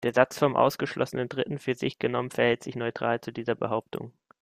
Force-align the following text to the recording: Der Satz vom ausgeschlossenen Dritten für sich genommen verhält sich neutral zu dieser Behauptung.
Der 0.03 0.15
Satz 0.15 0.39
vom 0.39 0.55
ausgeschlossenen 0.55 1.29
Dritten 1.29 1.59
für 1.59 1.75
sich 1.75 1.99
genommen 1.99 2.31
verhält 2.31 2.63
sich 2.63 2.75
neutral 2.75 3.21
zu 3.21 3.31
dieser 3.31 3.53
Behauptung. 3.53 4.11